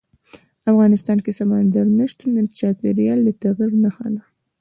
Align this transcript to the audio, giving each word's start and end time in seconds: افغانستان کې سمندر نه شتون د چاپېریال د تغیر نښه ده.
افغانستان 0.71 1.17
کې 1.25 1.31
سمندر 1.39 1.85
نه 1.97 2.05
شتون 2.11 2.31
د 2.47 2.55
چاپېریال 2.59 3.19
د 3.23 3.29
تغیر 3.41 3.71
نښه 3.83 4.07
ده. 4.13 4.23